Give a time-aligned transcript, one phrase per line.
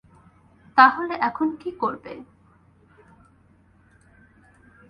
[0.77, 2.13] তাহলে এখন কি করবে?